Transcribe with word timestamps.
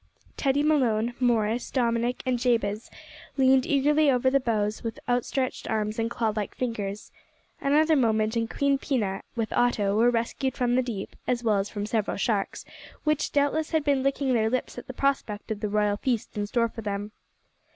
Teddy 0.35 0.63
Malone, 0.63 1.13
Morris, 1.19 1.69
Dominick, 1.69 2.23
and 2.25 2.39
Jabez 2.39 2.89
leaned 3.37 3.67
eagerly 3.67 4.09
over 4.09 4.31
the 4.31 4.39
bows 4.39 4.81
with 4.83 4.99
outstretched 5.07 5.69
arms 5.69 5.99
and 5.99 6.09
clawlike 6.09 6.55
fingers. 6.55 7.11
Another 7.59 7.95
moment 7.95 8.35
and 8.35 8.49
Queen 8.49 8.79
Pina 8.79 9.21
with 9.35 9.53
Otto 9.53 9.95
were 9.95 10.09
rescued 10.09 10.55
from 10.57 10.73
the 10.73 10.81
deep, 10.81 11.15
as 11.27 11.43
well 11.43 11.59
as 11.59 11.69
from 11.69 11.85
several 11.85 12.17
sharks, 12.17 12.65
which, 13.03 13.31
doubtless, 13.31 13.69
had 13.69 13.83
been 13.83 14.01
licking 14.01 14.33
their 14.33 14.49
lips 14.49 14.75
at 14.79 14.87
the 14.87 14.93
prospect 14.93 15.51
of 15.51 15.59
the 15.59 15.69
royal 15.69 15.97
feast 15.97 16.35
in 16.35 16.47
store 16.47 16.67
for 16.67 16.81
them. 16.81 17.11